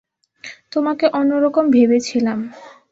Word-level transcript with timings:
তোমাকে 0.71 1.05
অন্যরকম 1.13 1.65
ভেবেছিলাম। 1.71 2.39